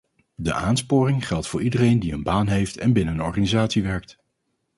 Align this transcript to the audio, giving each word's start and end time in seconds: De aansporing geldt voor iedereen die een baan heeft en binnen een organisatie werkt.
De 0.35 0.53
aansporing 0.53 1.27
geldt 1.27 1.47
voor 1.47 1.61
iedereen 1.61 1.99
die 1.99 2.13
een 2.13 2.23
baan 2.23 2.47
heeft 2.47 2.77
en 2.77 2.93
binnen 2.93 3.13
een 3.13 3.21
organisatie 3.21 3.83
werkt. 3.83 4.17